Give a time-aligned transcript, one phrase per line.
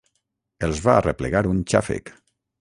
[0.67, 2.11] Els va arreplegar un xàfec.